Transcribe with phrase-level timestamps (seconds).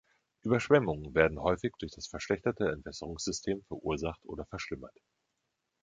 [0.41, 4.95] Überschwemmungen werden häufig durch das verschlechterte Entwässerungssystem verursacht oder verschlimmert.